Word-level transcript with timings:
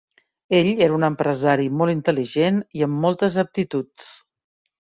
Ell 0.59 0.69
era 0.85 0.95
un 0.99 1.03
empresari 1.07 1.69
molt 1.81 1.95
intel·ligent 1.95 2.59
i 2.81 2.85
amb 2.89 3.01
moltes 3.05 3.39
aptituds. 3.47 4.13